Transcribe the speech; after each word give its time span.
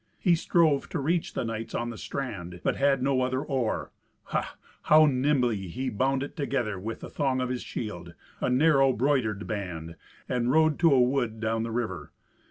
He 0.19 0.33
strove 0.33 0.89
to 0.89 0.99
reach 0.99 1.35
the 1.35 1.45
knights 1.45 1.75
on 1.75 1.91
the 1.91 1.95
strand, 1.99 2.61
but 2.63 2.75
had 2.75 3.03
no 3.03 3.21
other 3.21 3.43
oar. 3.43 3.91
Ha! 4.23 4.57
how 4.81 5.05
nimbly 5.05 5.67
he 5.67 5.89
bound 5.91 6.23
it 6.23 6.35
together 6.35 6.79
with 6.79 7.01
the 7.01 7.07
thong 7.11 7.39
of 7.39 7.49
his 7.49 7.61
shield, 7.61 8.15
a 8.39 8.49
narrow 8.49 8.93
broidered 8.93 9.45
band, 9.45 9.95
and 10.27 10.49
rowed 10.49 10.79
to 10.79 10.91
a 10.91 10.99
wood 10.99 11.39
down 11.39 11.61
the 11.61 11.69
river. 11.69 12.11